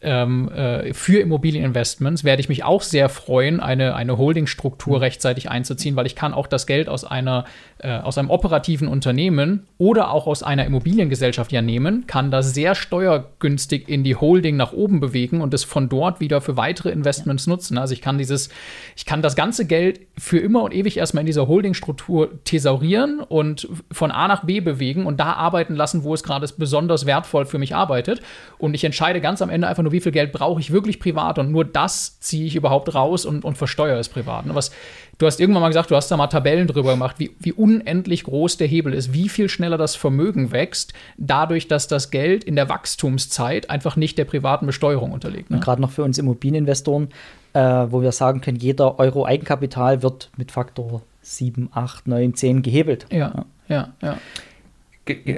[0.00, 5.02] ähm, äh, für Immobilieninvestments werde ich mich auch sehr freuen, eine, eine Holdingstruktur mhm.
[5.02, 7.44] rechtzeitig einzuziehen, weil ich kann auch das Geld aus einer
[7.78, 12.74] äh, aus einem operativen Unternehmen oder auch aus einer Immobiliengesellschaft ja nehmen, kann das sehr
[12.74, 17.46] steuergünstig in die Holding nach oben bewegen und es von dort wieder für weitere Investments
[17.46, 17.52] ja.
[17.52, 17.78] nutzen.
[17.78, 18.48] Also ich kann dieses,
[18.96, 23.68] ich kann das ganze Geld für immer und ewig erstmal in dieser Holdingstruktur thesaurieren und
[23.92, 27.58] von A nach B bewegen und da arbeiten lassen, wo es gerade besonders wertvoll für
[27.58, 28.20] mich arbeitet.
[28.58, 31.00] Und ich entscheide ganz am Ende einfach nur, nur, wie viel Geld brauche ich wirklich
[31.00, 34.46] privat und nur das ziehe ich überhaupt raus und, und versteuere es privat.
[34.46, 34.54] Ne?
[34.54, 34.70] Was,
[35.16, 38.24] du hast irgendwann mal gesagt, du hast da mal Tabellen drüber gemacht, wie, wie unendlich
[38.24, 42.56] groß der Hebel ist, wie viel schneller das Vermögen wächst, dadurch, dass das Geld in
[42.56, 45.50] der Wachstumszeit einfach nicht der privaten Besteuerung unterliegt.
[45.50, 45.60] Ne?
[45.60, 47.08] Gerade noch für uns Immobilieninvestoren,
[47.54, 52.62] äh, wo wir sagen können, jeder Euro Eigenkapital wird mit Faktor 7, 8, 9, 10
[52.62, 53.06] gehebelt.
[53.10, 54.16] Ja, ja, ja.
[54.16, 54.18] ja.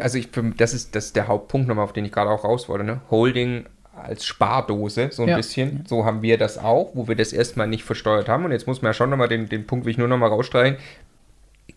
[0.00, 2.68] Also ich, das, ist, das ist der Hauptpunkt nochmal, auf den ich gerade auch raus
[2.68, 2.82] wollte.
[2.82, 3.00] Ne?
[3.08, 3.66] Holding
[4.04, 5.36] als Spardose, so ein ja.
[5.36, 5.84] bisschen.
[5.88, 8.44] So haben wir das auch, wo wir das erstmal nicht versteuert haben.
[8.44, 10.78] Und jetzt muss man ja schon nochmal den, den Punkt, will ich nur nochmal rausstreichen,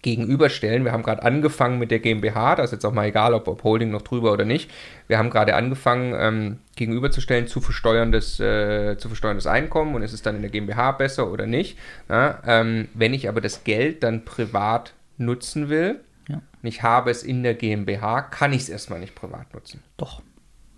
[0.03, 0.85] gegenüberstellen.
[0.85, 3.63] Wir haben gerade angefangen mit der GmbH, das ist jetzt auch mal egal, ob, ob
[3.63, 4.69] Holding noch drüber oder nicht.
[5.07, 10.21] Wir haben gerade angefangen, ähm, gegenüberzustellen zu versteuerndes, äh, zu versteuerndes Einkommen und ist es
[10.21, 11.77] dann in der GmbH besser oder nicht.
[12.09, 16.35] Ja, ähm, wenn ich aber das Geld dann privat nutzen will, ja.
[16.35, 19.81] und ich habe es in der GmbH, kann ich es erstmal nicht privat nutzen.
[19.97, 20.21] Doch.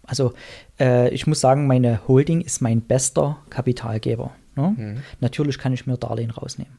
[0.06, 0.34] Also
[0.80, 4.32] äh, ich muss sagen, meine Holding ist mein bester Kapitalgeber.
[4.56, 4.76] Ne?
[4.78, 4.98] Mhm.
[5.20, 6.78] Natürlich kann ich mir Darlehen rausnehmen.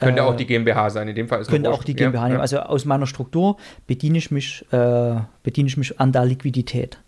[0.00, 2.28] Könnte äh, auch die GmbH sein, in dem Fall ist Könnte auch die GmbH ja,
[2.28, 2.40] nehmen.
[2.40, 6.98] Also aus meiner Struktur bediene ich mich, äh, bediene ich mich an der Liquidität.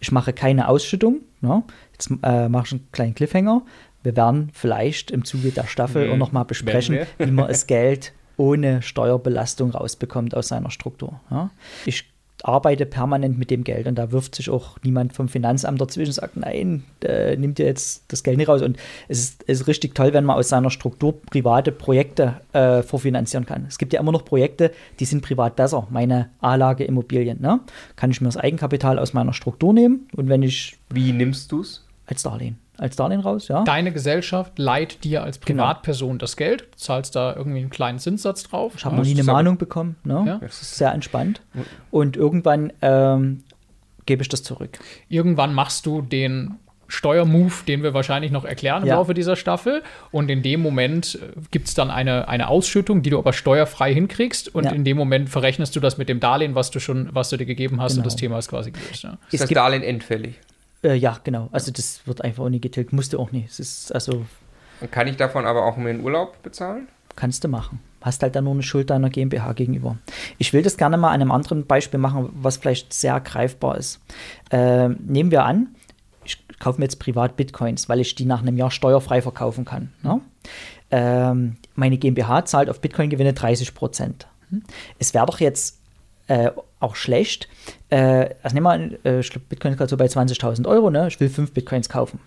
[0.00, 1.20] Ich mache keine Ausschüttung.
[1.40, 1.62] Ne?
[1.92, 3.62] Jetzt äh, mache ich einen kleinen Cliffhanger.
[4.02, 6.18] Wir werden vielleicht im Zuge der Staffel mhm.
[6.18, 11.20] nochmal besprechen, wie man das Geld ohne Steuerbelastung rausbekommt aus seiner Struktur.
[11.30, 11.50] Ja?
[11.86, 12.12] Ich
[12.44, 16.14] arbeite permanent mit dem Geld und da wirft sich auch niemand vom Finanzamt dazwischen und
[16.14, 18.60] sagt, nein, äh, nimmt ihr jetzt das Geld nicht raus.
[18.60, 18.76] Und
[19.08, 23.64] es ist, ist richtig toll, wenn man aus seiner Struktur private Projekte äh, vorfinanzieren kann.
[23.66, 25.86] Es gibt ja immer noch Projekte, die sind privat besser.
[25.90, 27.40] Meine A-Lage Immobilien.
[27.40, 27.60] Ne?
[27.96, 30.76] Kann ich mir das Eigenkapital aus meiner Struktur nehmen und wenn ich.
[30.90, 31.86] Wie nimmst du es?
[32.06, 33.62] Als Darlehen als Darlehen raus, ja.
[33.64, 35.62] Deine Gesellschaft leiht dir als genau.
[35.62, 36.18] Privatperson genau.
[36.18, 38.74] das Geld, zahlst da irgendwie einen kleinen Zinssatz drauf.
[38.76, 40.24] Ich habe noch nie eine Mahnung bekommen, ne?
[40.26, 40.38] Ja.
[40.38, 41.40] Das ist sehr entspannt.
[41.90, 43.44] Und irgendwann ähm,
[44.06, 44.78] gebe ich das zurück.
[45.08, 46.58] Irgendwann machst du den
[46.88, 48.96] Steuermove, den wir wahrscheinlich noch erklären im ja.
[48.96, 49.82] Laufe dieser Staffel.
[50.10, 53.92] Und in dem Moment äh, gibt es dann eine, eine Ausschüttung, die du aber steuerfrei
[53.94, 54.54] hinkriegst.
[54.54, 54.72] Und ja.
[54.72, 57.46] in dem Moment verrechnest du das mit dem Darlehen, was du schon, was du dir
[57.46, 57.92] gegeben hast.
[57.92, 58.00] Genau.
[58.00, 59.02] Und das Thema ist quasi gelöst.
[59.02, 59.18] Ja.
[59.30, 60.34] Ist das Darlehen endfällig?
[60.84, 61.48] Äh, ja, genau.
[61.50, 62.92] Also das wird einfach auch nie getilgt.
[62.92, 63.50] Musste auch nicht.
[63.50, 64.24] Es ist also.
[64.90, 66.88] Kann ich davon aber auch mir einen Urlaub bezahlen?
[67.16, 67.80] Kannst du machen.
[68.02, 69.96] Hast halt dann nur eine Schuld deiner GmbH gegenüber.
[70.36, 74.00] Ich will das gerne mal an einem anderen Beispiel machen, was vielleicht sehr greifbar ist.
[74.50, 75.74] Äh, nehmen wir an,
[76.24, 79.92] ich kaufe mir jetzt privat Bitcoins, weil ich die nach einem Jahr steuerfrei verkaufen kann.
[80.02, 80.20] Ne?
[80.90, 84.26] Ähm, meine GmbH zahlt auf Bitcoin-Gewinne 30 Prozent.
[84.98, 85.78] Es wäre doch jetzt
[86.26, 87.48] äh, auch schlecht.
[87.90, 91.08] Äh, also nehmen wir an, äh, Bitcoin ist gerade so bei 20.000 Euro, ne?
[91.08, 92.20] ich will 5 Bitcoins kaufen.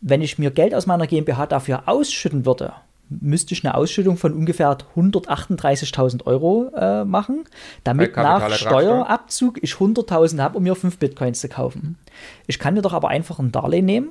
[0.00, 2.74] Wenn ich mir Geld aus meiner GmbH dafür ausschütten würde,
[3.08, 7.44] müsste ich eine Ausschüttung von ungefähr 138.000 Euro äh, machen,
[7.84, 11.98] damit nach Steuerabzug ich 100.000 habe, um mir 5 Bitcoins zu kaufen.
[12.46, 14.10] Ich kann mir doch aber einfach ein Darlehen nehmen,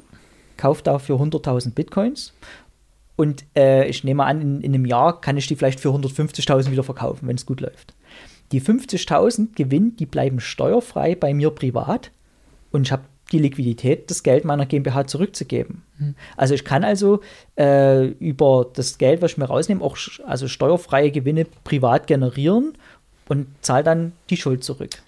[0.57, 2.33] kaufe dafür 100.000 Bitcoins
[3.15, 6.71] und äh, ich nehme an, in, in, einem Jahr kann ich die vielleicht für 150.000
[6.71, 7.93] wieder verkaufen, wenn es gut läuft.
[8.51, 12.11] Die 50.000 Gewinn, die bleiben steuerfrei bei mir privat
[12.71, 15.81] und ich habe die Liquidität, das Geld meiner GmbH zurückzugeben.
[15.97, 16.15] Mhm.
[16.37, 17.21] Also ich kann also
[17.57, 22.73] äh, über das Geld, was ich mir rausnehme, auch also steuerfreie Gewinne privat generieren
[23.27, 25.01] und zahle dann die Schuld zurück.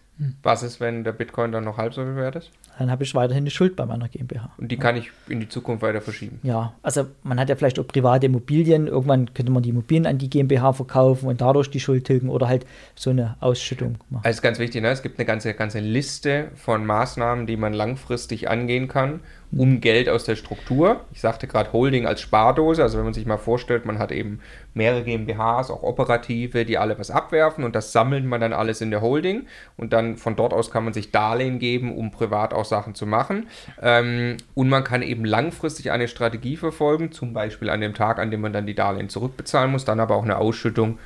[0.44, 2.52] Was ist, wenn der Bitcoin dann noch halb so viel wert ist?
[2.78, 4.52] Dann habe ich weiterhin eine Schuld bei meiner GmbH.
[4.58, 6.40] Und die kann ich in die Zukunft weiter verschieben?
[6.44, 8.88] Ja, also man hat ja vielleicht auch private Immobilien.
[8.88, 12.48] Irgendwann könnte man die Immobilien an die GmbH verkaufen und dadurch die Schuld tilgen oder
[12.48, 14.26] halt so eine Ausschüttung machen.
[14.26, 14.90] Also ganz wichtig, ne?
[14.90, 20.10] es gibt eine ganze, ganze Liste von Maßnahmen, die man langfristig angehen kann um Geld
[20.10, 21.02] aus der Struktur.
[21.14, 24.40] Ich sagte gerade Holding als Spardose, also wenn man sich mal vorstellt, man hat eben
[24.74, 28.92] mehrere GmbHs, auch operative, die alle was abwerfen und das sammelt man dann alles in
[28.92, 32.66] der Holding und dann von dort aus kann man sich Darlehen geben, um privat auch
[32.66, 33.48] Sachen zu machen.
[33.82, 38.32] Ähm, und man kann eben langfristig eine Strategie verfolgen, zum Beispiel an dem Tag, an
[38.32, 41.00] dem man dann die Darlehen zurückbezahlen muss, dann aber auch eine Ausschüttung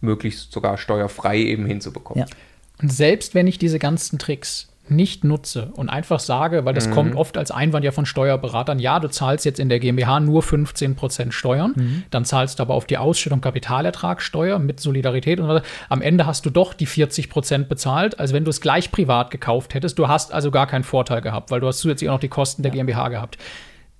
[0.00, 2.26] möglichst sogar steuerfrei eben hinzubekommen.
[2.26, 2.36] Ja.
[2.80, 6.92] Und selbst wenn ich diese ganzen Tricks nicht nutze und einfach sage, weil das mhm.
[6.92, 10.42] kommt oft als Einwand ja von Steuerberatern, ja, du zahlst jetzt in der GmbH nur
[10.42, 12.02] 15% Steuern, mhm.
[12.10, 16.50] dann zahlst du aber auf die Ausschüttung Kapitalertragssteuer mit Solidarität und am Ende hast du
[16.50, 19.98] doch die 40% bezahlt, als wenn du es gleich privat gekauft hättest.
[19.98, 22.62] Du hast also gar keinen Vorteil gehabt, weil du hast zusätzlich auch noch die Kosten
[22.62, 23.38] der GmbH gehabt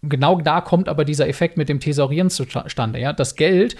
[0.08, 2.98] genau da kommt aber dieser Effekt mit dem Thesaurieren zustande.
[2.98, 3.12] Ja?
[3.12, 3.76] Das Geld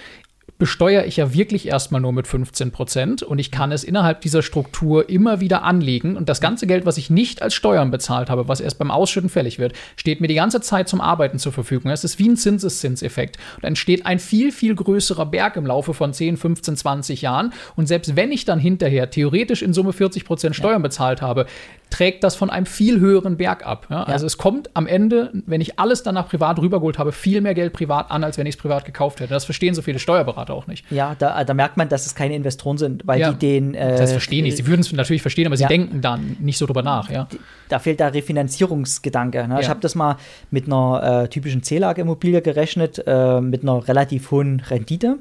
[0.59, 4.43] besteuere ich ja wirklich erstmal nur mit 15 Prozent und ich kann es innerhalb dieser
[4.43, 8.47] Struktur immer wieder anlegen und das ganze Geld, was ich nicht als Steuern bezahlt habe,
[8.47, 11.90] was erst beim Ausschütten fällig wird, steht mir die ganze Zeit zum Arbeiten zur Verfügung.
[11.90, 16.12] Es ist wie ein Zinseszinseffekt und entsteht ein viel, viel größerer Berg im Laufe von
[16.12, 20.55] 10, 15, 20 Jahren und selbst wenn ich dann hinterher theoretisch in Summe 40 Prozent
[20.55, 20.88] Steuern ja.
[20.88, 21.47] bezahlt habe,
[21.90, 23.87] trägt das von einem viel höheren Berg ab.
[23.88, 24.03] Ja?
[24.03, 27.73] Also es kommt am Ende, wenn ich alles danach privat rübergeholt habe, viel mehr Geld
[27.73, 29.33] privat an, als wenn ich es privat gekauft hätte.
[29.33, 30.90] Das verstehen so viele Steuerberater auch nicht.
[30.90, 33.75] Ja, da, da merkt man, dass es keine Investoren sind, weil die den.
[33.75, 34.57] Äh, das verstehen nicht.
[34.57, 37.11] Sie würden es natürlich verstehen, aber sie denken dann nicht so drüber nach.
[37.11, 37.29] Ja?
[37.68, 39.47] Da fehlt der Refinanzierungsgedanke.
[39.47, 39.61] Ne?
[39.61, 40.16] Ich habe das mal
[40.51, 45.18] mit einer äh, typischen C-Lage-Immobilie gerechnet, äh, mit einer relativ hohen Rendite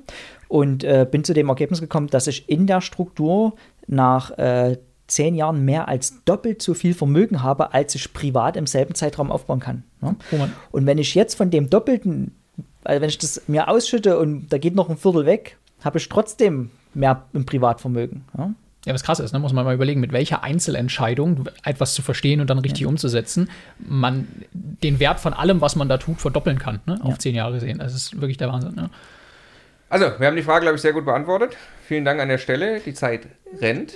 [0.48, 3.54] und äh, bin zu dem Ergebnis gekommen, dass ich in der Struktur
[3.88, 4.78] nach äh,
[5.14, 9.32] zehn Jahren mehr als doppelt so viel Vermögen habe, als ich privat im selben Zeitraum
[9.32, 9.84] aufbauen kann.
[10.02, 10.16] Ne?
[10.72, 12.36] Und wenn ich jetzt von dem Doppelten,
[12.84, 16.10] also wenn ich das mir ausschütte und da geht noch ein Viertel weg, habe ich
[16.10, 18.26] trotzdem mehr im Privatvermögen.
[18.38, 18.56] Ne?
[18.86, 19.40] Ja, was krass ist, ne?
[19.40, 22.88] muss man mal überlegen, mit welcher Einzelentscheidung etwas zu verstehen und dann richtig ja.
[22.88, 23.50] umzusetzen,
[23.80, 27.00] man den Wert von allem, was man da tut, verdoppeln kann, ne?
[27.02, 27.20] auf ja.
[27.20, 27.80] zehn Jahre gesehen.
[27.80, 28.76] Das ist wirklich der Wahnsinn.
[28.76, 28.90] Ne?
[29.90, 31.56] Also, wir haben die Frage, glaube ich, sehr gut beantwortet.
[31.86, 32.80] Vielen Dank an der Stelle.
[32.80, 33.28] Die Zeit
[33.62, 33.94] rennt.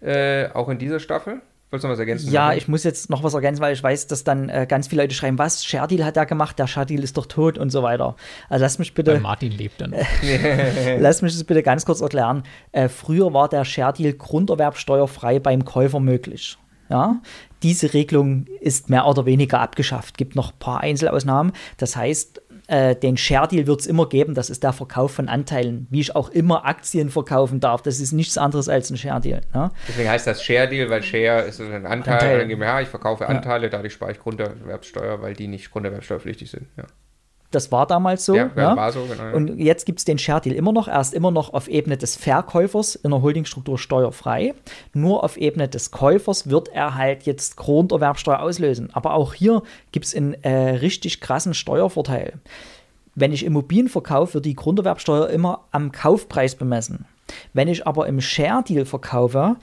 [0.00, 1.40] Äh, auch in dieser Staffel.
[1.70, 2.32] Wolltest du noch was ergänzen?
[2.32, 5.02] Ja, ich muss jetzt noch was ergänzen, weil ich weiß, dass dann äh, ganz viele
[5.02, 8.14] Leute schreiben, was, Sherdil hat er gemacht, der Sherdil ist doch tot und so weiter.
[8.48, 9.12] Also lass mich bitte.
[9.12, 9.92] Weil Martin lebt dann.
[11.00, 12.44] lass mich das bitte ganz kurz erklären.
[12.70, 16.56] Äh, früher war der Sherdil grunderwerbsteuerfrei beim Käufer möglich.
[16.88, 17.20] Ja,
[17.64, 20.16] diese Regelung ist mehr oder weniger abgeschafft.
[20.16, 21.52] Gibt noch ein paar Einzelausnahmen.
[21.78, 25.28] Das heißt, äh, den Share Deal wird es immer geben, das ist der Verkauf von
[25.28, 27.82] Anteilen, wie ich auch immer Aktien verkaufen darf.
[27.82, 29.40] Das ist nichts anderes als ein Share Deal.
[29.54, 29.70] Ne?
[29.88, 32.46] Deswegen heißt das Share Deal, weil Share ist ein Anteil, Anteil.
[32.48, 33.70] GmbH, ich verkaufe Anteile, ja.
[33.70, 36.66] dadurch spare ich Grunderwerbsteuer, weil die nicht grunderwerbsteuerpflichtig sind.
[36.76, 36.84] Ja.
[37.50, 38.34] Das war damals so.
[38.34, 38.76] Ja, ja.
[38.76, 40.88] War so genau, Und jetzt gibt es den Share Deal immer noch.
[40.88, 44.54] Er ist immer noch auf Ebene des Verkäufers in der Holdingstruktur steuerfrei.
[44.92, 48.90] Nur auf Ebene des Käufers wird er halt jetzt Grunderwerbsteuer auslösen.
[48.92, 52.34] Aber auch hier gibt es einen äh, richtig krassen Steuervorteil.
[53.14, 57.06] Wenn ich Immobilien verkaufe, wird die Grunderwerbsteuer immer am Kaufpreis bemessen.
[57.54, 59.56] Wenn ich aber im Share Deal verkaufe,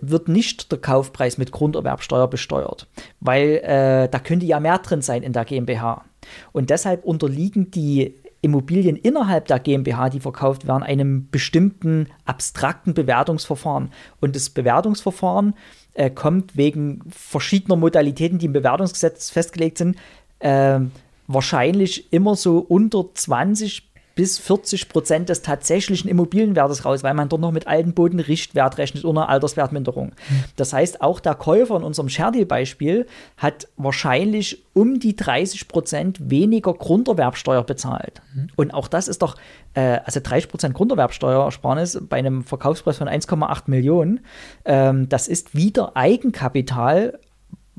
[0.00, 2.88] wird nicht der Kaufpreis mit Grunderwerbsteuer besteuert,
[3.20, 6.04] weil äh, da könnte ja mehr drin sein in der GmbH.
[6.52, 13.90] Und deshalb unterliegen die Immobilien innerhalb der GmbH, die verkauft werden, einem bestimmten abstrakten Bewertungsverfahren.
[14.20, 15.54] Und das Bewertungsverfahren
[15.94, 19.96] äh, kommt wegen verschiedener Modalitäten, die im Bewertungsgesetz festgelegt sind,
[20.40, 20.80] äh,
[21.26, 27.42] wahrscheinlich immer so unter 20 bis 40 Prozent des tatsächlichen Immobilienwertes raus, weil man dort
[27.42, 30.12] noch mit alten Boden Richtwert rechnet oder Alterswertminderung.
[30.56, 33.06] Das heißt, auch der Käufer in unserem Scherdi-Beispiel
[33.36, 38.22] hat wahrscheinlich um die 30 Prozent weniger Grunderwerbsteuer bezahlt.
[38.34, 38.48] Mhm.
[38.56, 39.36] Und auch das ist doch,
[39.74, 44.20] äh, also 30 Prozent Grunderwerbsteuersparnis bei einem Verkaufspreis von 1,8 Millionen,
[44.64, 47.18] ähm, das ist wieder Eigenkapital,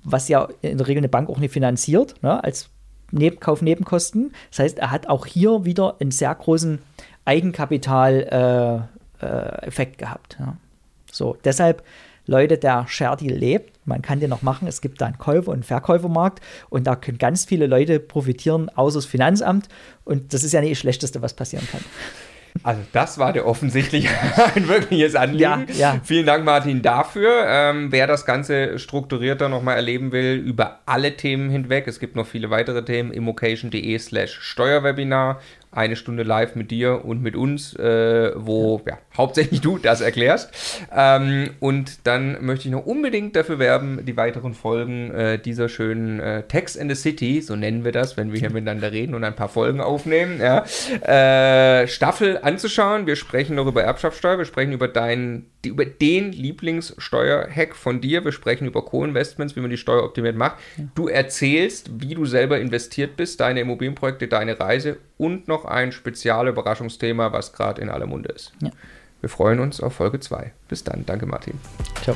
[0.03, 2.69] was ja in der Regel eine Bank auch nicht finanziert, ne, als
[3.11, 4.33] Neb Kaufnebenkosten.
[4.49, 6.79] Das heißt, er hat auch hier wieder einen sehr großen
[7.25, 10.37] Eigenkapital-Effekt äh, äh, gehabt.
[10.39, 10.55] Ja.
[11.11, 11.83] So, deshalb,
[12.27, 13.73] Leute, der Share Deal lebt.
[13.85, 14.67] Man kann den noch machen.
[14.67, 18.97] Es gibt da einen Käufer- und Verkäufermarkt und da können ganz viele Leute profitieren, außer
[18.97, 19.69] das Finanzamt.
[20.03, 21.81] Und das ist ja nicht das Schlechteste, was passieren kann.
[22.63, 24.09] Also das war der offensichtlich
[24.55, 25.67] ein wirkliches Anliegen.
[25.69, 26.01] Ja, ja.
[26.03, 27.45] Vielen Dank, Martin, dafür.
[27.47, 32.25] Ähm, wer das Ganze strukturierter nochmal erleben will, über alle Themen hinweg, es gibt noch
[32.25, 35.39] viele weitere Themen, immocation.de slash Steuerwebinar
[35.71, 40.51] eine Stunde live mit dir und mit uns, äh, wo ja, hauptsächlich du das erklärst.
[40.95, 46.19] Ähm, und dann möchte ich noch unbedingt dafür werben, die weiteren Folgen äh, dieser schönen
[46.19, 49.23] äh, Text in the City, so nennen wir das, wenn wir hier miteinander reden und
[49.23, 50.65] ein paar Folgen aufnehmen, ja,
[51.01, 53.07] äh, Staffel anzuschauen.
[53.07, 58.23] Wir sprechen noch über Erbschaftssteuer, wir sprechen über deinen über den Lieblingssteuerhack von dir.
[58.23, 60.57] Wir sprechen über Co-Investments, wie man die Steuer optimiert macht.
[60.95, 66.51] Du erzählst, wie du selber investiert bist, deine Immobilienprojekte, deine Reise und noch ein spezielles
[66.51, 68.53] Überraschungsthema, was gerade in aller Munde ist.
[68.61, 68.71] Ja.
[69.21, 70.53] Wir freuen uns auf Folge 2.
[70.67, 71.05] Bis dann.
[71.05, 71.59] Danke, Martin.
[72.03, 72.15] Ciao.